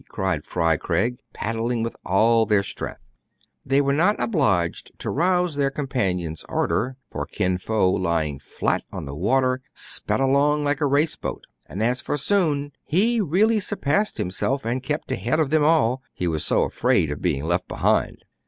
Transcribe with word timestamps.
cried 0.09 0.43
Fry 0.43 0.77
Craig, 0.77 1.19
paddling 1.31 1.83
with 1.83 1.95
all 2.03 2.47
their 2.47 2.63
strength. 2.63 3.01
They 3.63 3.81
were 3.81 3.93
not 3.93 4.15
obliged 4.17 4.97
to 4.97 5.11
rouse 5.11 5.53
their 5.53 5.69
compan 5.69 6.19
ions' 6.19 6.43
ardor; 6.49 6.97
for 7.11 7.27
Kin 7.27 7.59
Fo, 7.59 7.91
lying 7.91 8.39
flat 8.39 8.83
on 8.91 9.05
the 9.05 9.13
water, 9.13 9.61
sped 9.75 10.19
along 10.19 10.63
like 10.63 10.81
a 10.81 10.87
race 10.87 11.15
boat; 11.15 11.45
and, 11.67 11.83
as 11.83 12.01
for 12.01 12.17
Soun, 12.17 12.71
he 12.83 13.21
really 13.21 13.59
surpassed 13.59 14.17
himself, 14.17 14.65
and 14.65 14.81
kept 14.81 15.11
ahead 15.11 15.39
of 15.39 15.51
them 15.51 15.63
all, 15.63 16.01
he 16.15 16.27
was 16.27 16.43
so 16.43 16.63
afraid 16.63 17.11
of 17.11 17.21
being 17.21 17.43
left 17.43 17.67
behind. 17.67 18.25